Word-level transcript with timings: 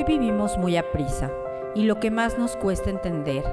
Hoy 0.00 0.16
vivimos 0.18 0.56
muy 0.56 0.78
a 0.78 0.92
prisa 0.92 1.30
y 1.74 1.82
lo 1.82 2.00
que 2.00 2.10
más 2.10 2.38
nos 2.38 2.56
cuesta 2.56 2.88
entender 2.88 3.44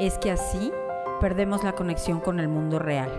es 0.00 0.18
que 0.18 0.32
así 0.32 0.72
perdemos 1.20 1.62
la 1.62 1.74
conexión 1.74 2.18
con 2.18 2.40
el 2.40 2.48
mundo 2.48 2.80
real. 2.80 3.12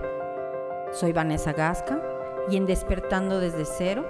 Soy 0.92 1.14
Vanessa 1.14 1.54
Gasca 1.54 2.02
y 2.50 2.58
en 2.58 2.66
Despertando 2.66 3.40
desde 3.40 3.64
cero 3.64 4.06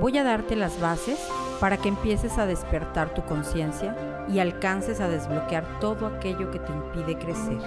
voy 0.00 0.18
a 0.18 0.24
darte 0.24 0.56
las 0.56 0.80
bases 0.80 1.30
para 1.60 1.76
que 1.76 1.90
empieces 1.90 2.38
a 2.38 2.46
despertar 2.46 3.14
tu 3.14 3.22
conciencia 3.22 4.26
y 4.28 4.40
alcances 4.40 5.00
a 5.00 5.08
desbloquear 5.08 5.78
todo 5.78 6.08
aquello 6.08 6.50
que 6.50 6.58
te 6.58 6.72
impide 6.72 7.16
crecer. 7.16 7.58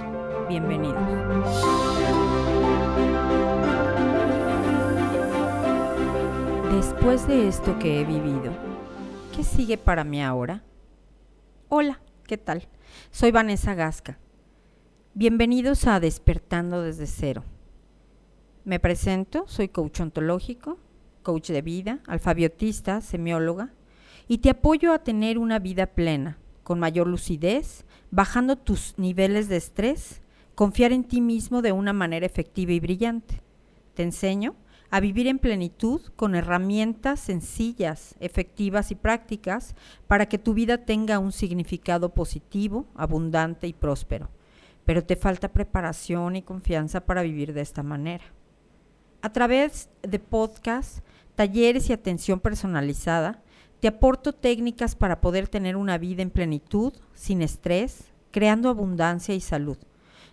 Bienvenidos. 0.50 1.00
Después 6.76 7.26
de 7.26 7.48
esto 7.48 7.80
que 7.80 8.02
he 8.02 8.04
vivido, 8.04 8.71
¿qué 9.36 9.44
sigue 9.44 9.78
para 9.78 10.04
mí 10.04 10.22
ahora? 10.22 10.64
Hola, 11.70 12.02
¿qué 12.28 12.38
tal? 12.38 12.68
Soy 13.12 13.32
Vanessa 13.32 13.74
Gasca. 13.74 14.20
Bienvenidos 15.14 15.88
a 15.88 16.00
Despertando 16.00 16.82
desde 16.82 17.08
cero. 17.08 17.44
Me 18.66 18.80
presento, 18.80 19.46
soy 19.48 19.70
coach 19.70 20.02
ontológico, 20.02 20.78
coach 21.24 21.50
de 21.50 21.62
vida, 21.62 22.00
alfabiotista, 22.08 23.00
semióloga, 23.02 23.74
y 24.28 24.40
te 24.40 24.50
apoyo 24.50 24.94
a 24.94 25.00
tener 25.00 25.38
una 25.38 25.60
vida 25.60 25.88
plena, 25.88 26.38
con 26.64 26.80
mayor 26.80 27.08
lucidez, 27.08 27.86
bajando 28.12 28.58
tus 28.58 28.98
niveles 28.98 29.48
de 29.48 29.58
estrés, 29.58 30.22
confiar 30.56 30.92
en 30.92 31.06
ti 31.06 31.22
mismo 31.22 31.62
de 31.62 31.72
una 31.72 31.94
manera 31.94 32.26
efectiva 32.26 32.74
y 32.74 32.80
brillante. 32.80 33.42
Te 33.94 34.04
enseño 34.04 34.56
a 34.92 35.00
vivir 35.00 35.28
en 35.28 35.40
plenitud 35.40 36.02
con 36.18 36.36
herramientas 36.36 37.22
sencillas, 37.22 38.16
efectivas 38.20 38.92
y 38.92 38.96
prácticas 38.96 39.74
para 40.06 40.28
que 40.28 40.38
tu 40.38 40.54
vida 40.54 40.80
tenga 40.80 41.18
un 41.18 41.32
significado 41.32 42.14
positivo, 42.14 42.86
abundante 42.96 43.68
y 43.68 43.74
próspero. 43.74 44.30
Pero 44.84 45.04
te 45.06 45.16
falta 45.16 45.54
preparación 45.54 46.36
y 46.36 46.42
confianza 46.42 47.06
para 47.06 47.22
vivir 47.22 47.54
de 47.54 47.62
esta 47.62 47.84
manera. 47.84 48.26
A 49.22 49.32
través 49.32 49.90
de 50.02 50.20
podcasts, 50.20 51.02
talleres 51.36 51.90
y 51.90 51.94
atención 51.94 52.42
personalizada, 52.42 53.42
te 53.80 53.88
aporto 53.88 54.34
técnicas 54.34 54.96
para 54.96 55.22
poder 55.22 55.48
tener 55.48 55.78
una 55.78 55.98
vida 55.98 56.22
en 56.22 56.32
plenitud, 56.32 56.94
sin 57.14 57.42
estrés, 57.42 58.12
creando 58.32 58.68
abundancia 58.68 59.34
y 59.36 59.40
salud, 59.40 59.78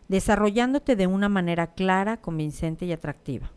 desarrollándote 0.09 0.97
de 0.97 1.06
una 1.06 1.28
manera 1.28 1.75
clara, 1.75 2.17
convincente 2.17 2.87
y 2.87 2.93
atractiva. 2.93 3.53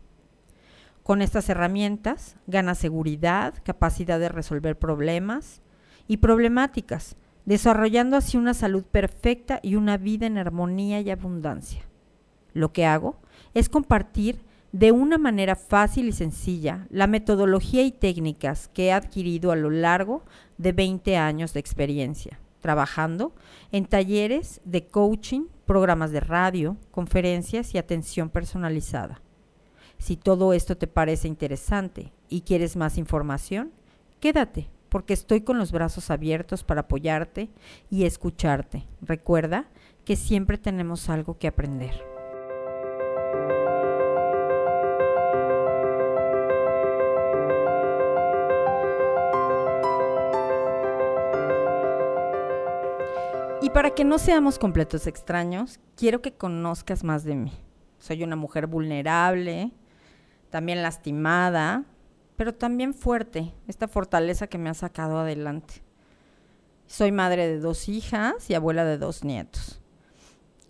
Con 1.02 1.20
estas 1.20 1.48
herramientas 1.48 2.36
ganas 2.46 2.78
seguridad, 2.78 3.54
capacidad 3.64 4.20
de 4.20 4.28
resolver 4.28 4.78
problemas 4.78 5.60
y 6.06 6.18
problemáticas, 6.18 7.16
desarrollando 7.44 8.16
así 8.16 8.36
una 8.36 8.54
salud 8.54 8.84
perfecta 8.84 9.58
y 9.64 9.74
una 9.74 9.96
vida 9.96 10.26
en 10.26 10.38
armonía 10.38 11.00
y 11.00 11.10
abundancia. 11.10 11.82
Lo 12.52 12.72
que 12.72 12.86
hago 12.86 13.16
es 13.52 13.68
compartir 13.68 14.44
de 14.70 14.92
una 14.92 15.18
manera 15.18 15.56
fácil 15.56 16.06
y 16.06 16.12
sencilla 16.12 16.86
la 16.88 17.08
metodología 17.08 17.82
y 17.82 17.90
técnicas 17.90 18.68
que 18.68 18.86
he 18.86 18.92
adquirido 18.92 19.50
a 19.50 19.56
lo 19.56 19.70
largo 19.70 20.22
de 20.56 20.72
20 20.72 21.16
años 21.16 21.52
de 21.52 21.60
experiencia, 21.60 22.38
trabajando 22.60 23.34
en 23.72 23.86
talleres 23.86 24.60
de 24.64 24.86
coaching, 24.86 25.46
programas 25.66 26.12
de 26.12 26.20
radio, 26.20 26.76
conferencias 26.92 27.74
y 27.74 27.78
atención 27.78 28.30
personalizada. 28.30 29.21
Si 30.02 30.16
todo 30.16 30.52
esto 30.52 30.76
te 30.76 30.88
parece 30.88 31.28
interesante 31.28 32.12
y 32.28 32.40
quieres 32.40 32.74
más 32.74 32.98
información, 32.98 33.70
quédate, 34.18 34.68
porque 34.88 35.14
estoy 35.14 35.42
con 35.42 35.58
los 35.58 35.70
brazos 35.70 36.10
abiertos 36.10 36.64
para 36.64 36.80
apoyarte 36.80 37.50
y 37.88 38.02
escucharte. 38.02 38.84
Recuerda 39.00 39.68
que 40.04 40.16
siempre 40.16 40.58
tenemos 40.58 41.08
algo 41.08 41.38
que 41.38 41.46
aprender. 41.46 42.04
Y 53.60 53.70
para 53.70 53.94
que 53.94 54.04
no 54.04 54.18
seamos 54.18 54.58
completos 54.58 55.06
extraños, 55.06 55.78
quiero 55.94 56.22
que 56.22 56.32
conozcas 56.32 57.04
más 57.04 57.22
de 57.22 57.36
mí. 57.36 57.52
Soy 58.00 58.24
una 58.24 58.34
mujer 58.34 58.66
vulnerable, 58.66 59.70
también 60.52 60.82
lastimada, 60.82 61.84
pero 62.36 62.54
también 62.54 62.92
fuerte, 62.92 63.54
esta 63.68 63.88
fortaleza 63.88 64.46
que 64.46 64.58
me 64.58 64.68
ha 64.68 64.74
sacado 64.74 65.18
adelante. 65.18 65.82
Soy 66.86 67.10
madre 67.10 67.48
de 67.48 67.58
dos 67.58 67.88
hijas 67.88 68.50
y 68.50 68.54
abuela 68.54 68.84
de 68.84 68.98
dos 68.98 69.24
nietos. 69.24 69.80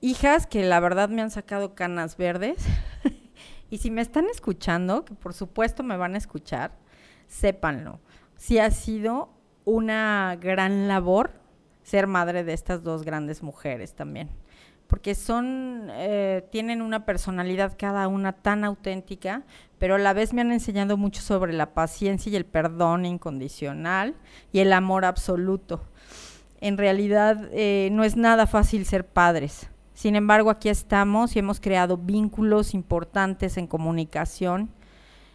Hijas 0.01 0.47
que 0.47 0.63
la 0.63 0.79
verdad 0.79 1.09
me 1.09 1.21
han 1.21 1.33
sacado 1.33 1.75
canas 1.75 2.17
verdes. 2.17 2.65
y 3.71 3.79
si 3.79 3.91
me 3.91 4.03
están 4.03 4.27
escuchando, 4.27 5.05
que 5.05 5.15
por 5.15 5.35
supuesto 5.35 5.83
me 5.83 5.97
van 5.97 6.15
a 6.15 6.19
escuchar, 6.19 6.79
sépanlo. 7.27 7.99
Si 8.37 8.61
ha 8.61 8.71
sido 8.71 9.31
una 9.65 10.39
gran 10.41 10.87
labor 10.87 11.33
ser 11.83 12.07
madre 12.07 12.45
de 12.45 12.53
estas 12.53 12.85
dos 12.85 13.03
grandes 13.03 13.43
mujeres 13.43 13.95
también 13.95 14.31
porque 14.93 15.15
son, 15.15 15.89
eh, 15.93 16.47
tienen 16.53 16.83
una 16.83 17.07
personalidad 17.07 17.77
cada 17.79 18.09
una 18.09 18.33
tan 18.33 18.63
auténtica, 18.63 19.43
pero 19.79 19.95
a 19.95 19.99
la 19.99 20.13
vez 20.13 20.35
me 20.35 20.43
han 20.43 20.53
enseñado 20.53 20.99
mucho 20.99 21.23
sobre 21.23 21.55
la 21.55 21.73
paciencia 21.73 22.31
y 22.31 22.37
el 22.37 22.45
perdón 22.45 23.07
incondicional 23.07 24.15
y 24.53 24.59
el 24.59 24.71
amor 24.71 25.07
absoluto. 25.07 25.83
En 26.61 26.77
realidad 26.77 27.49
eh, 27.53 27.89
no 27.91 28.05
es 28.05 28.17
nada 28.17 28.47
fácil 28.47 28.85
ser 28.85 29.07
padres. 29.07 29.71
Sin 29.95 30.15
embargo, 30.15 30.51
aquí 30.51 30.69
estamos 30.69 31.37
y 31.37 31.39
hemos 31.39 31.59
creado 31.59 31.97
vínculos 31.97 32.75
importantes 32.75 33.57
en 33.57 33.69
comunicación 33.69 34.69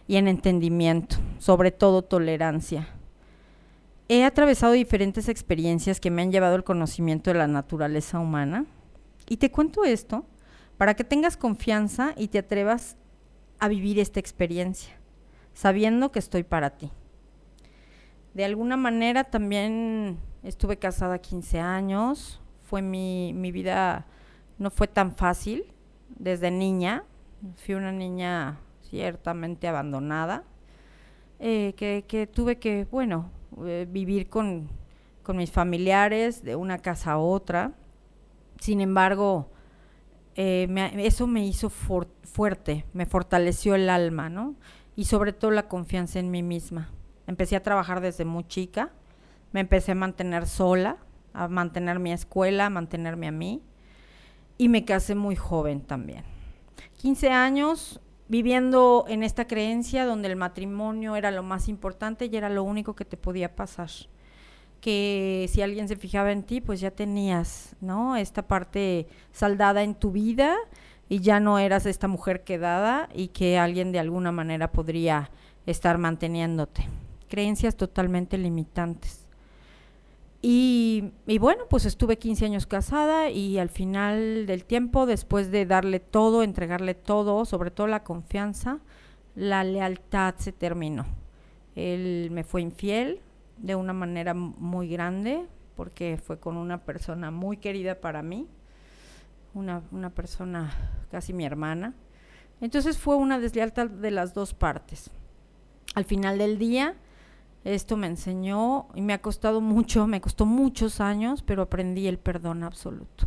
y 0.06 0.18
en 0.18 0.28
entendimiento, 0.28 1.16
sobre 1.40 1.72
todo 1.72 2.02
tolerancia. 2.02 2.86
He 4.08 4.22
atravesado 4.22 4.74
diferentes 4.74 5.28
experiencias 5.28 5.98
que 5.98 6.12
me 6.12 6.22
han 6.22 6.30
llevado 6.30 6.54
al 6.54 6.62
conocimiento 6.62 7.32
de 7.32 7.38
la 7.38 7.48
naturaleza 7.48 8.20
humana, 8.20 8.64
y 9.28 9.36
te 9.36 9.50
cuento 9.50 9.84
esto 9.84 10.24
para 10.76 10.94
que 10.94 11.04
tengas 11.04 11.36
confianza 11.36 12.14
y 12.16 12.28
te 12.28 12.38
atrevas 12.38 12.96
a 13.58 13.68
vivir 13.68 13.98
esta 13.98 14.20
experiencia, 14.20 14.94
sabiendo 15.52 16.12
que 16.12 16.18
estoy 16.18 16.44
para 16.44 16.70
ti. 16.70 16.90
De 18.34 18.44
alguna 18.44 18.76
manera 18.76 19.24
también 19.24 20.18
estuve 20.42 20.76
casada 20.76 21.18
15 21.18 21.58
años, 21.58 22.40
fue 22.62 22.82
mi, 22.82 23.32
mi 23.34 23.50
vida, 23.50 24.06
no 24.58 24.70
fue 24.70 24.86
tan 24.86 25.16
fácil 25.16 25.64
desde 26.16 26.50
niña, 26.50 27.04
fui 27.56 27.74
una 27.74 27.92
niña 27.92 28.60
ciertamente 28.82 29.68
abandonada, 29.68 30.44
eh, 31.40 31.74
que, 31.76 32.26
tuve 32.32 32.58
que, 32.58 32.86
bueno, 32.90 33.30
eh, 33.64 33.86
vivir 33.88 34.28
con, 34.28 34.68
con 35.22 35.36
mis 35.36 35.50
familiares 35.50 36.42
de 36.42 36.56
una 36.56 36.78
casa 36.78 37.12
a 37.12 37.18
otra, 37.18 37.72
sin 38.60 38.80
embargo, 38.80 39.50
eh, 40.34 40.68
eso 40.98 41.26
me 41.26 41.46
hizo 41.46 41.70
fuerte, 41.70 42.84
me 42.92 43.06
fortaleció 43.06 43.74
el 43.74 43.90
alma, 43.90 44.28
¿no? 44.28 44.54
Y 44.96 45.04
sobre 45.04 45.32
todo 45.32 45.50
la 45.50 45.68
confianza 45.68 46.18
en 46.18 46.30
mí 46.30 46.42
misma. 46.42 46.90
Empecé 47.26 47.56
a 47.56 47.62
trabajar 47.62 48.00
desde 48.00 48.24
muy 48.24 48.44
chica, 48.44 48.90
me 49.52 49.60
empecé 49.60 49.92
a 49.92 49.94
mantener 49.94 50.46
sola, 50.46 50.98
a 51.32 51.48
mantener 51.48 51.98
mi 51.98 52.12
escuela, 52.12 52.66
a 52.66 52.70
mantenerme 52.70 53.28
a 53.28 53.32
mí, 53.32 53.62
y 54.56 54.68
me 54.68 54.84
casé 54.84 55.14
muy 55.14 55.36
joven 55.36 55.80
también. 55.82 56.24
15 56.98 57.30
años 57.30 58.00
viviendo 58.28 59.04
en 59.08 59.22
esta 59.22 59.46
creencia 59.46 60.04
donde 60.04 60.28
el 60.28 60.36
matrimonio 60.36 61.16
era 61.16 61.30
lo 61.30 61.42
más 61.42 61.68
importante 61.68 62.26
y 62.26 62.36
era 62.36 62.50
lo 62.50 62.62
único 62.62 62.94
que 62.94 63.04
te 63.04 63.16
podía 63.16 63.54
pasar 63.56 63.90
que 64.80 65.48
si 65.50 65.62
alguien 65.62 65.88
se 65.88 65.96
fijaba 65.96 66.32
en 66.32 66.42
ti, 66.42 66.60
pues 66.60 66.80
ya 66.80 66.90
tenías, 66.90 67.76
¿no? 67.80 68.16
Esta 68.16 68.46
parte 68.46 69.06
saldada 69.32 69.82
en 69.82 69.94
tu 69.94 70.12
vida 70.12 70.56
y 71.08 71.20
ya 71.20 71.40
no 71.40 71.58
eras 71.58 71.86
esta 71.86 72.08
mujer 72.08 72.44
quedada 72.44 73.08
y 73.14 73.28
que 73.28 73.58
alguien 73.58 73.92
de 73.92 73.98
alguna 73.98 74.32
manera 74.32 74.70
podría 74.70 75.30
estar 75.66 75.98
manteniéndote. 75.98 76.88
Creencias 77.28 77.76
totalmente 77.76 78.38
limitantes. 78.38 79.26
Y, 80.40 81.12
y, 81.26 81.38
bueno, 81.38 81.64
pues 81.68 81.84
estuve 81.84 82.16
15 82.16 82.44
años 82.44 82.66
casada 82.66 83.28
y 83.28 83.58
al 83.58 83.70
final 83.70 84.46
del 84.46 84.64
tiempo, 84.64 85.04
después 85.04 85.50
de 85.50 85.66
darle 85.66 85.98
todo, 85.98 86.44
entregarle 86.44 86.94
todo, 86.94 87.44
sobre 87.44 87.72
todo 87.72 87.88
la 87.88 88.04
confianza, 88.04 88.78
la 89.34 89.64
lealtad 89.64 90.36
se 90.38 90.52
terminó. 90.52 91.06
Él 91.74 92.28
me 92.30 92.44
fue 92.44 92.62
infiel, 92.62 93.20
de 93.58 93.74
una 93.74 93.92
manera 93.92 94.34
muy 94.34 94.88
grande, 94.88 95.46
porque 95.76 96.18
fue 96.22 96.38
con 96.38 96.56
una 96.56 96.78
persona 96.84 97.30
muy 97.30 97.56
querida 97.58 98.00
para 98.00 98.22
mí, 98.22 98.46
una, 99.54 99.82
una 99.90 100.10
persona 100.10 100.72
casi 101.10 101.32
mi 101.32 101.44
hermana. 101.44 101.94
Entonces 102.60 102.98
fue 102.98 103.16
una 103.16 103.38
deslealtad 103.38 103.88
de 103.88 104.10
las 104.10 104.34
dos 104.34 104.54
partes. 104.54 105.10
Al 105.94 106.04
final 106.04 106.38
del 106.38 106.58
día, 106.58 106.96
Esto 107.64 107.96
me 107.96 108.06
enseñó 108.06 108.88
y 108.94 109.02
me 109.02 109.12
ha 109.12 109.20
costado 109.20 109.60
mucho, 109.60 110.06
me 110.06 110.20
costó 110.20 110.46
muchos 110.46 111.00
años, 111.00 111.42
pero 111.42 111.62
aprendí 111.62 112.06
el 112.06 112.18
perdón 112.18 112.62
absoluto. 112.62 113.26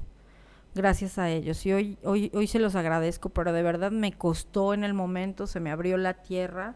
Gracias 0.73 1.17
a 1.17 1.29
ellos. 1.29 1.65
Y 1.65 1.73
hoy, 1.73 1.97
hoy, 2.03 2.31
hoy 2.33 2.47
se 2.47 2.59
los 2.59 2.75
agradezco, 2.75 3.29
pero 3.29 3.51
de 3.53 3.61
verdad 3.63 3.91
me 3.91 4.13
costó 4.13 4.73
en 4.73 4.83
el 4.83 4.93
momento, 4.93 5.47
se 5.47 5.59
me 5.59 5.69
abrió 5.71 5.97
la 5.97 6.15
tierra. 6.23 6.75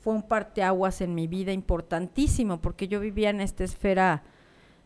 Fue 0.00 0.14
un 0.14 0.22
parteaguas 0.22 1.00
en 1.00 1.14
mi 1.14 1.26
vida 1.26 1.52
importantísimo, 1.52 2.60
porque 2.60 2.88
yo 2.88 3.00
vivía 3.00 3.30
en 3.30 3.40
esta 3.40 3.64
esfera 3.64 4.22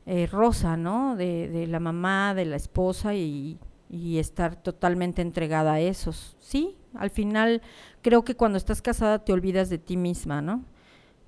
eh, 0.07 0.27
rosa, 0.27 0.77
¿no? 0.77 1.17
De, 1.17 1.67
la 1.69 1.81
mamá, 1.81 2.35
de 2.35 2.45
la 2.45 2.57
esposa 2.57 3.15
y, 3.15 3.59
y 3.89 4.19
estar 4.19 4.57
totalmente 4.57 5.23
entregada 5.23 5.75
a 5.75 5.81
esos. 5.81 6.37
Sí, 6.41 6.77
al 6.95 7.11
final 7.11 7.63
creo 8.03 8.25
que 8.25 8.35
cuando 8.35 8.59
estás 8.59 8.83
casada 8.83 9.25
te 9.25 9.33
olvidas 9.33 9.71
de 9.71 9.79
ti 9.79 9.97
misma, 9.97 10.43
¿no? 10.43 10.65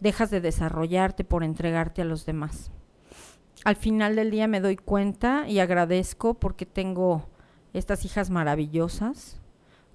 Dejas 0.00 0.31
de 0.31 0.41
desarrollarte 0.41 1.25
por 1.25 1.43
entregarte 1.43 2.03
a 2.03 2.05
los 2.05 2.27
demás. 2.27 2.71
Al 3.65 3.77
final 3.77 4.15
del 4.15 4.31
día 4.31 4.47
me 4.47 4.61
doy 4.61 4.77
cuenta 4.77 5.49
y 5.49 5.59
agradezco 5.59 6.35
porque 6.35 6.67
tengo 6.67 7.29
estas 7.73 8.05
hijas 8.05 8.31
maravillosas 8.31 9.41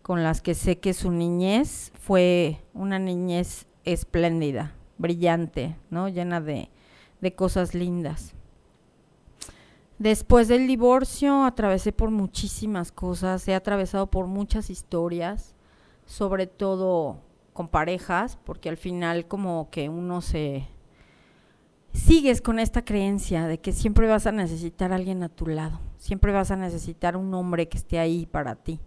con 0.02 0.24
las 0.24 0.42
que 0.42 0.56
sé 0.56 0.80
que 0.80 0.94
su 0.94 1.12
niñez 1.12 1.92
fue 1.96 2.62
una 2.74 3.00
niñez 3.00 3.68
espléndida, 3.86 4.74
brillante, 4.98 5.76
¿no? 5.90 6.10
Llena 6.10 6.42
de, 6.42 6.70
de 7.22 7.36
cosas 7.36 7.74
lindas. 7.74 8.34
Después 10.00 10.48
del 10.48 10.66
divorcio 10.66 11.44
atravesé 11.44 11.92
por 11.92 12.10
muchísimas 12.10 12.92
cosas, 12.92 13.48
he 13.48 13.54
atravesado 13.54 14.08
por 14.08 14.26
muchas 14.26 14.72
historias, 14.72 15.54
sobre 16.06 16.48
todo 16.48 17.20
con 17.54 17.68
parejas, 17.68 18.40
porque 18.44 18.70
al 18.70 18.78
final 18.78 19.28
como 19.28 19.70
que 19.70 19.90
uno 19.90 20.22
se 20.22 20.68
sigues 21.94 22.42
con 22.42 22.58
esta 22.58 22.84
creencia 22.84 23.46
de 23.46 23.60
que 23.60 23.74
siempre 23.74 24.08
vas 24.08 24.26
a 24.26 24.32
necesitar 24.32 24.92
a 24.92 24.96
alguien 24.96 25.22
a 25.22 25.30
tu 25.30 25.46
lado, 25.46 25.80
siempre 25.98 26.32
vas 26.32 26.50
a 26.50 26.56
necesitar 26.56 27.16
un 27.16 27.32
hombre 27.34 27.68
que 27.68 27.78
esté 27.78 28.00
ahí 28.00 28.26
para 28.26 28.56
ti. 28.56 28.80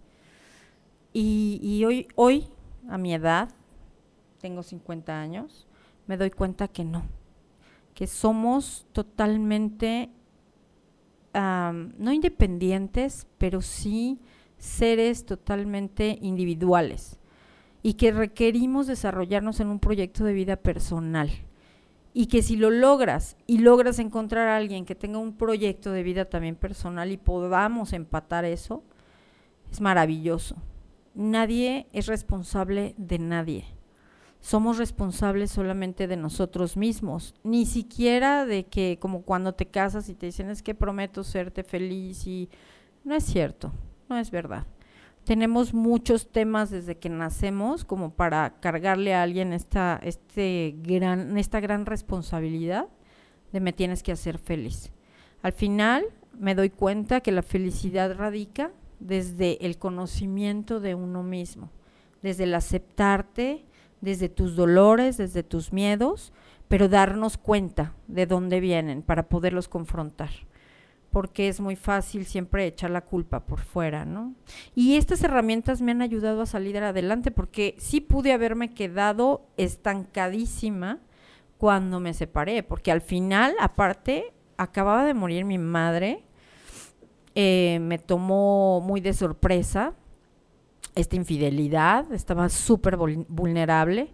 Y, 1.13 1.61
y 1.63 1.85
hoy, 1.85 2.07
hoy, 2.15 2.49
a 2.89 2.97
mi 2.97 3.13
edad, 3.13 3.49
tengo 4.45 4.61
50 4.61 5.19
años, 5.19 5.65
me 6.05 6.17
doy 6.17 6.29
cuenta 6.29 6.67
que 6.67 6.85
no, 6.85 7.01
que 7.95 8.05
somos 8.05 8.85
totalmente 8.91 10.11
no 11.33 12.13
independientes, 12.13 13.25
pero 13.39 13.63
sí 13.63 14.19
seres 14.59 15.25
totalmente 15.25 16.19
individuales 16.21 17.19
y 17.81 17.95
que 17.95 18.11
requerimos 18.11 18.85
desarrollarnos 18.85 19.59
en 19.61 19.69
un 19.69 19.79
proyecto 19.79 20.23
de 20.23 20.33
vida 20.33 20.57
personal. 20.57 21.31
Y 22.13 22.27
que 22.27 22.43
si 22.43 22.55
lo 22.55 22.69
logras 22.69 23.37
y 23.47 23.57
logras 23.57 23.97
encontrar 23.97 24.47
a 24.47 24.57
alguien 24.57 24.85
que 24.85 24.93
tenga 24.93 25.17
un 25.17 25.35
proyecto 25.35 25.91
de 25.91 26.03
vida 26.03 26.25
también 26.25 26.55
personal 26.55 27.11
y 27.11 27.17
podamos 27.17 27.93
empatar 27.93 28.45
eso, 28.45 28.83
es 29.71 29.81
maravilloso. 29.81 30.55
Nadie 31.15 31.87
es 31.93 32.05
responsable 32.05 32.93
de 32.97 33.17
nadie 33.17 33.65
somos 34.45 34.77
responsables 34.77 35.49
solamente 35.49 36.05
de 36.05 36.17
nosotros 36.17 36.77
mismos, 36.77 37.33
ni 37.43 37.65
siquiera 37.65 38.45
de 38.45 38.67
que 38.67 38.99
como 39.01 39.23
cuando 39.23 39.55
te 39.55 39.65
casas 39.65 40.07
y 40.07 40.13
te 40.13 40.27
dicen 40.27 40.51
es 40.51 40.61
que 40.61 40.75
prometo 40.75 41.23
serte 41.23 41.63
feliz 41.63 42.27
y 42.27 42.47
no 43.03 43.15
es 43.15 43.23
cierto, 43.23 43.71
no 44.07 44.19
es 44.19 44.29
verdad. 44.29 44.67
Tenemos 45.23 45.73
muchos 45.73 46.31
temas 46.31 46.69
desde 46.69 46.99
que 46.99 47.09
nacemos 47.09 47.85
como 47.85 48.11
para 48.11 48.59
cargarle 48.59 49.15
a 49.15 49.23
alguien 49.23 49.51
esta, 49.51 49.99
este 50.03 50.75
gran, 50.77 51.39
esta 51.39 51.59
gran 51.59 51.87
responsabilidad 51.87 52.87
de 53.51 53.61
me 53.61 53.73
tienes 53.73 54.03
que 54.03 54.11
hacer 54.11 54.37
feliz. 54.37 54.91
Al 55.41 55.53
final 55.53 56.05
me 56.37 56.53
doy 56.53 56.69
cuenta 56.69 57.21
que 57.21 57.31
la 57.31 57.41
felicidad 57.41 58.15
radica 58.15 58.69
desde 58.99 59.65
el 59.65 59.79
conocimiento 59.79 60.79
de 60.79 60.93
uno 60.93 61.23
mismo, 61.23 61.71
desde 62.21 62.43
el 62.43 62.53
aceptarte, 62.53 63.65
desde 64.05 64.29
tus 64.29 64.55
dolores, 64.55 65.17
desde 65.17 65.43
tus 65.43 65.73
miedos, 65.73 66.31
pero 66.69 66.87
darnos 66.87 67.37
cuenta 67.37 67.93
de 68.07 68.25
dónde 68.25 68.61
vienen 68.61 69.01
para 69.01 69.27
poderlos 69.27 69.67
confrontar 69.67 70.29
porque 71.15 71.47
es 71.47 71.61
muy 71.61 71.77
fácil 71.77 72.25
siempre 72.25 72.67
echar 72.67 72.91
la 72.91 72.99
culpa 72.99 73.45
por 73.45 73.61
fuera, 73.61 74.03
¿no? 74.03 74.33
Y 74.75 74.97
estas 74.97 75.23
herramientas 75.23 75.81
me 75.81 75.93
han 75.93 76.01
ayudado 76.01 76.41
a 76.41 76.45
salir 76.45 76.77
adelante 76.77 77.31
porque 77.31 77.73
sí 77.77 78.01
pude 78.01 78.33
haberme 78.33 78.73
quedado 78.73 79.47
estancadísima 79.55 80.99
cuando 81.57 82.01
me 82.01 82.13
separé, 82.13 82.63
porque 82.63 82.91
al 82.91 82.99
final, 82.99 83.55
aparte, 83.61 84.33
acababa 84.57 85.05
de 85.05 85.13
morir 85.13 85.45
mi 85.45 85.57
madre, 85.57 86.25
eh, 87.33 87.79
me 87.81 87.97
tomó 87.97 88.81
muy 88.81 88.99
de 88.99 89.13
sorpresa, 89.13 89.93
esta 90.95 91.15
infidelidad, 91.17 92.11
estaba 92.13 92.49
súper 92.49 92.97
vulnerable. 92.97 94.13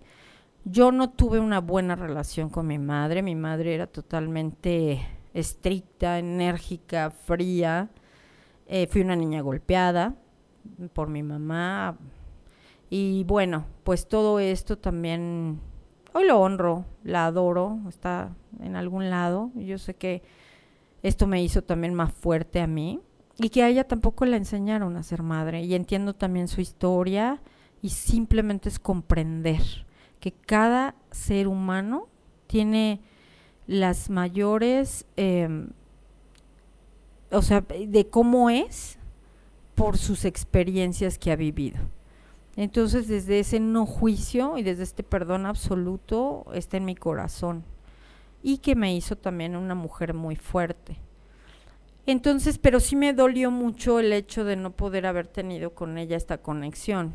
Yo 0.66 0.92
no 0.92 1.12
tuve 1.12 1.40
una 1.40 1.60
buena 1.60 1.96
relación 1.96 2.50
con 2.50 2.68
mi 2.68 2.80
madre, 2.80 3.22
mi 3.22 3.36
madre 3.36 3.76
era 3.76 3.88
totalmente 3.88 5.08
estricta, 5.34 6.20
enérgica, 6.20 7.12
fría. 7.12 7.90
Eh, 8.68 8.88
fui 8.88 9.02
una 9.02 9.16
niña 9.16 9.42
golpeada 9.42 10.16
por 10.94 11.08
mi 11.08 11.24
mamá. 11.24 11.98
Y 12.90 13.24
bueno, 13.24 13.66
pues 13.84 14.08
todo 14.08 14.40
esto 14.40 14.78
también, 14.78 15.60
hoy 16.14 16.26
lo 16.26 16.40
honro, 16.40 16.86
la 17.04 17.28
adoro, 17.28 17.80
está 17.88 18.36
en 18.60 18.76
algún 18.76 19.10
lado. 19.10 19.52
Yo 19.56 19.78
sé 19.78 19.96
que 19.96 20.24
esto 21.04 21.26
me 21.26 21.42
hizo 21.42 21.64
también 21.64 21.94
más 21.94 22.12
fuerte 22.12 22.60
a 22.60 22.68
mí 22.68 23.00
y 23.38 23.50
que 23.50 23.64
a 23.64 23.70
ella 23.70 23.88
tampoco 23.88 24.26
le 24.26 24.38
enseñaron 24.38 24.98
a 24.98 25.04
ser 25.04 25.24
madre. 25.24 25.64
Y 25.64 25.74
entiendo 25.76 26.14
también 26.14 26.48
su 26.48 26.62
historia 26.62 27.42
y 27.82 27.90
simplemente 27.90 28.70
es 28.70 28.80
comprender 28.80 29.62
que 30.20 30.32
cada 30.32 30.96
ser 31.12 31.48
humano 31.48 32.08
tiene 32.48 33.02
las 33.68 34.10
mayores, 34.10 35.06
em, 35.16 35.70
o 37.32 37.42
sea, 37.42 37.62
de 37.62 38.08
cómo 38.10 38.50
es 38.50 38.98
por 39.76 39.98
sus 39.98 40.26
experiencias 40.26 41.18
que 41.18 41.32
ha 41.32 41.36
vivido. 41.36 41.80
Entonces, 42.56 43.08
desde 43.08 43.40
ese 43.40 43.60
no 43.60 43.86
juicio 43.86 44.58
y 44.58 44.64
desde 44.64 44.84
este 44.84 45.04
perdón 45.04 45.46
absoluto 45.46 46.46
está 46.54 46.78
en 46.78 46.86
mi 46.86 46.96
corazón 46.96 47.64
y 48.44 48.58
que 48.58 48.76
me 48.76 48.96
hizo 48.96 49.16
también 49.16 49.56
una 49.56 49.76
mujer 49.76 50.14
muy 50.14 50.36
fuerte. 50.36 50.98
Entonces, 52.06 52.58
pero 52.58 52.80
sí 52.80 52.96
me 52.96 53.14
dolió 53.14 53.52
mucho 53.52 54.00
el 54.00 54.12
hecho 54.12 54.44
de 54.44 54.56
no 54.56 54.72
poder 54.72 55.06
haber 55.06 55.28
tenido 55.28 55.76
con 55.76 55.98
ella 55.98 56.18
esta 56.18 56.40
conexión, 56.40 57.14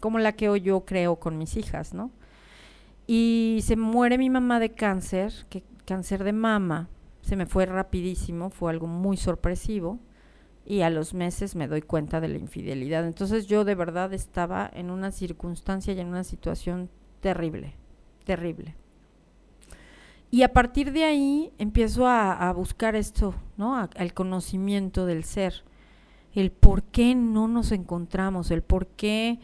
como 0.00 0.18
la 0.18 0.32
que 0.32 0.48
hoy 0.48 0.60
yo 0.60 0.84
creo 0.84 1.16
con 1.16 1.38
mis 1.38 1.56
hijas, 1.56 1.94
¿no? 1.94 2.10
Y 3.06 3.60
se 3.62 3.76
muere 3.76 4.18
mi 4.18 4.30
mamá 4.30 4.58
de 4.58 4.72
cáncer, 4.72 5.32
que 5.50 5.62
cáncer 5.84 6.24
de 6.24 6.32
mama, 6.32 6.88
se 7.20 7.36
me 7.36 7.46
fue 7.46 7.66
rapidísimo, 7.66 8.50
fue 8.50 8.70
algo 8.70 8.86
muy 8.86 9.16
sorpresivo 9.16 9.98
y 10.66 10.80
a 10.80 10.90
los 10.90 11.14
meses 11.14 11.54
me 11.54 11.68
doy 11.68 11.82
cuenta 11.82 12.20
de 12.20 12.28
la 12.28 12.38
infidelidad. 12.38 13.06
Entonces 13.06 13.46
yo 13.46 13.64
de 13.64 13.74
verdad 13.74 14.12
estaba 14.12 14.70
en 14.72 14.90
una 14.90 15.10
circunstancia 15.10 15.94
y 15.94 16.00
en 16.00 16.08
una 16.08 16.24
situación 16.24 16.90
terrible, 17.20 17.76
terrible. 18.24 18.74
Y 20.34 20.42
a 20.42 20.52
partir 20.52 20.90
de 20.90 21.04
ahí 21.04 21.52
empiezo 21.58 22.08
a, 22.08 22.52
buscar 22.54 22.96
esto, 22.96 23.36
¿no? 23.56 23.76
al 23.76 24.14
conocimiento 24.14 25.06
del 25.06 25.22
ser, 25.22 25.62
el 26.32 26.50
por 26.50 26.82
qué 26.82 27.14
no 27.14 27.46
nos 27.46 27.70
encontramos, 27.70 28.50
el 28.50 28.62
por 28.62 28.88
qué... 28.88 29.38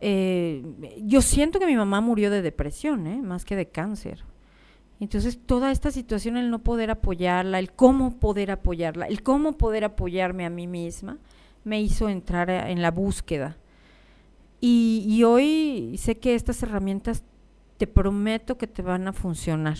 Eh, 0.00 0.62
yo 1.04 1.22
siento 1.22 1.58
que 1.58 1.66
mi 1.66 1.74
mamá 1.74 2.00
murió 2.00 2.30
de 2.30 2.40
depresión, 2.40 3.08
¿eh? 3.08 3.20
más 3.20 3.44
que 3.44 3.56
de 3.56 3.66
cáncer. 3.66 4.22
Entonces, 5.00 5.40
toda 5.44 5.72
esta 5.72 5.90
situación, 5.90 6.36
el 6.36 6.52
no 6.52 6.60
poder 6.60 6.92
apoyarla, 6.92 7.58
el 7.58 7.72
cómo 7.72 8.20
poder 8.20 8.52
apoyarla, 8.52 9.08
el 9.08 9.24
cómo 9.24 9.54
poder 9.54 9.82
apoyarme 9.82 10.46
a 10.46 10.50
mí 10.50 10.68
misma, 10.68 11.18
me 11.64 11.82
hizo 11.82 12.08
entrar 12.08 12.48
en 12.48 12.80
la 12.80 12.92
búsqueda. 12.92 13.56
Y 14.60 15.20
hoy 15.24 15.96
sé 15.98 16.20
que 16.20 16.36
estas 16.36 16.62
herramientas 16.62 17.24
te 17.76 17.88
prometo 17.88 18.56
que 18.56 18.68
te 18.68 18.82
van 18.82 19.08
a 19.08 19.12
funcionar 19.12 19.78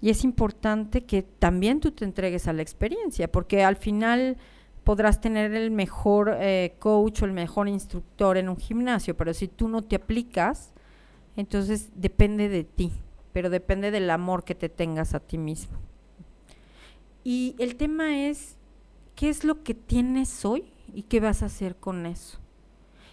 y 0.00 0.08
es 0.10 0.24
importante 0.24 1.04
que 1.04 1.22
también 1.22 1.80
tú 1.80 1.90
te 1.90 2.04
entregues 2.04 2.48
a 2.48 2.52
la 2.52 2.62
experiencia, 2.62 3.30
porque 3.30 3.62
al 3.62 3.76
final 3.76 4.38
podrás 4.82 5.20
tener 5.20 5.52
el 5.52 5.70
mejor 5.70 6.36
eh, 6.40 6.74
coach 6.78 7.22
o 7.22 7.26
el 7.26 7.32
mejor 7.32 7.68
instructor 7.68 8.38
en 8.38 8.48
un 8.48 8.56
gimnasio, 8.56 9.16
pero 9.16 9.34
si 9.34 9.46
tú 9.46 9.68
no 9.68 9.82
te 9.82 9.96
aplicas, 9.96 10.72
entonces 11.36 11.90
depende 11.94 12.48
de 12.48 12.64
ti, 12.64 12.92
pero 13.32 13.50
depende 13.50 13.90
del 13.90 14.08
amor 14.08 14.44
que 14.44 14.54
te 14.54 14.70
tengas 14.70 15.14
a 15.14 15.20
ti 15.20 15.36
mismo. 15.36 15.76
Y 17.22 17.54
el 17.58 17.76
tema 17.76 18.26
es, 18.26 18.56
¿qué 19.14 19.28
es 19.28 19.44
lo 19.44 19.62
que 19.62 19.74
tienes 19.74 20.46
hoy 20.46 20.64
y 20.94 21.02
qué 21.02 21.20
vas 21.20 21.42
a 21.42 21.46
hacer 21.46 21.76
con 21.76 22.06
eso? 22.06 22.38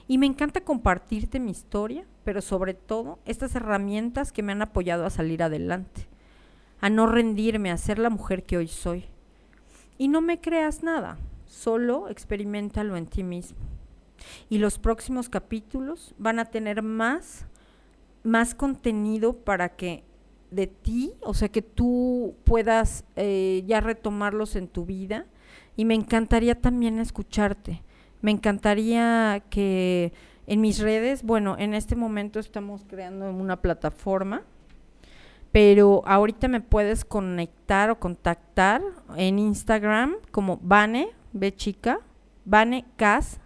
Y 0.07 0.17
me 0.17 0.25
encanta 0.25 0.61
compartirte 0.61 1.41
mi 1.41 1.51
historia, 1.51 2.05
pero 2.23 2.41
sobre 2.41 2.73
todo 2.73 3.19
estas 3.25 3.55
herramientas 3.55 4.31
que 4.31 4.41
me 4.41 4.53
han 4.53 4.61
apoyado 4.61 5.05
a 5.05 5.09
salir 5.09 5.43
adelante 5.43 6.06
a 6.79 6.89
no 6.89 7.07
rendirme, 7.07 7.71
a 7.71 7.77
ser 7.77 7.99
la 7.99 8.09
mujer 8.09 8.43
que 8.43 8.57
hoy 8.57 8.67
soy. 8.67 9.05
Y 9.97 10.07
no 10.07 10.21
me 10.21 10.39
creas 10.39 10.83
nada, 10.83 11.17
solo 11.45 12.09
experimentalo 12.09 12.97
en 12.97 13.07
ti 13.07 13.23
mismo. 13.23 13.57
Y 14.49 14.57
los 14.57 14.79
próximos 14.79 15.29
capítulos 15.29 16.13
van 16.17 16.39
a 16.39 16.45
tener 16.45 16.81
más, 16.81 17.45
más 18.23 18.55
contenido 18.55 19.33
para 19.33 19.75
que 19.75 20.03
de 20.51 20.67
ti, 20.67 21.13
o 21.21 21.33
sea, 21.33 21.49
que 21.49 21.61
tú 21.61 22.35
puedas 22.43 23.03
eh, 23.15 23.63
ya 23.65 23.81
retomarlos 23.81 24.55
en 24.55 24.67
tu 24.67 24.85
vida. 24.85 25.25
Y 25.75 25.85
me 25.85 25.93
encantaría 25.93 26.59
también 26.59 26.99
escucharte. 26.99 27.83
Me 28.21 28.31
encantaría 28.31 29.43
que 29.49 30.13
en 30.47 30.61
mis 30.61 30.79
redes, 30.79 31.23
bueno, 31.23 31.55
en 31.59 31.73
este 31.73 31.95
momento 31.95 32.39
estamos 32.39 32.85
creando 32.87 33.29
una 33.29 33.61
plataforma, 33.61 34.43
pero 35.57 36.03
ahorita 36.05 36.47
me 36.49 36.61
puedes 36.61 37.03
conectar 37.03 37.89
o 37.89 37.99
contactar 37.99 38.83
en 39.15 39.39
Instagram 39.39 40.17
como 40.29 40.59
Vane, 40.61 41.09
B 41.33 41.51
chica, 41.55 41.99
Vane 42.45 42.85
Cas, 42.95 43.39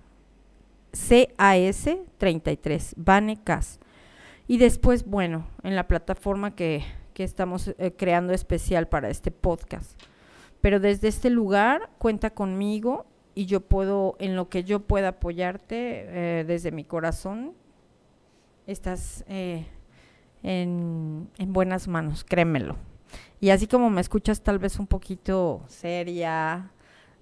C-A-S 0.91 2.03
33, 2.17 2.95
Vane 2.97 3.41
Cas. 3.41 3.79
Y 4.45 4.57
después, 4.57 5.05
bueno, 5.05 5.47
en 5.63 5.77
la 5.77 5.87
plataforma 5.87 6.53
que, 6.53 6.83
que 7.13 7.23
estamos 7.23 7.73
eh, 7.77 7.93
creando 7.97 8.33
especial 8.33 8.89
para 8.89 9.09
este 9.09 9.31
podcast. 9.31 9.97
Pero 10.59 10.81
desde 10.81 11.07
este 11.07 11.29
lugar 11.29 11.91
cuenta 11.97 12.31
conmigo 12.31 13.05
y 13.35 13.45
yo 13.45 13.61
puedo, 13.61 14.17
en 14.19 14.35
lo 14.35 14.49
que 14.49 14.65
yo 14.65 14.81
pueda 14.81 15.07
apoyarte 15.07 16.39
eh, 16.39 16.43
desde 16.45 16.73
mi 16.73 16.83
corazón, 16.83 17.53
estás 18.67 19.23
eh, 19.29 19.65
en, 20.43 21.29
en, 21.37 21.53
buenas 21.53 21.87
manos, 21.87 22.23
créemelo. 22.23 22.77
Y 23.39 23.49
así 23.49 23.67
como 23.67 23.89
me 23.89 24.01
escuchas 24.01 24.41
tal 24.41 24.59
vez 24.59 24.79
un 24.79 24.87
poquito 24.87 25.63
seria, 25.67 26.71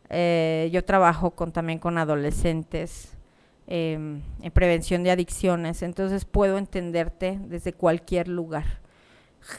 eh, 0.09 0.69
yo 0.73 0.83
trabajo 0.83 1.31
con, 1.31 1.51
también 1.51 1.79
con 1.79 1.97
adolescentes 1.97 3.15
em, 3.67 4.21
en 4.41 4.51
prevención 4.51 5.03
de 5.03 5.11
adicciones, 5.11 5.83
entonces 5.83 6.25
puedo 6.25 6.57
entenderte 6.57 7.39
desde 7.45 7.73
cualquier 7.73 8.27
lugar, 8.27 8.81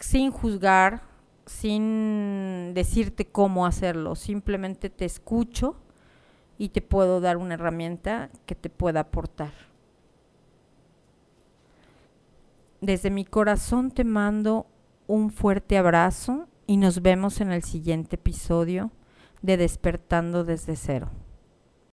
sin 0.01 0.33
juzgar, 0.33 1.03
sin 1.47 2.73
decirte 2.75 3.27
cómo 3.27 3.65
hacerlo, 3.65 4.17
simplemente 4.17 4.91
te 4.91 5.05
escucho 5.05 5.77
y 6.59 6.71
te 6.71 6.83
puedo 6.83 7.21
dar 7.21 7.37
una 7.37 7.55
herramienta 7.55 8.31
que 8.45 8.55
te 8.55 8.71
pueda 8.71 9.01
aportar. 9.01 9.70
Desde 12.81 13.11
mi 13.11 13.27
corazón 13.27 13.91
te 13.91 14.05
mando 14.05 14.67
un 15.07 15.31
fuerte 15.31 15.77
abrazo 15.77 16.49
y 16.67 16.79
nos 16.79 17.03
vemos 17.03 17.43
en 17.43 17.53
el 17.53 17.63
siguiente 17.63 18.17
episodio 18.17 18.91
de 19.43 19.59
Despertando 19.59 20.45
desde 20.45 20.77
cero. 20.77 21.11